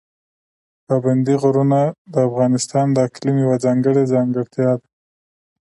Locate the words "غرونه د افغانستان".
1.43-2.85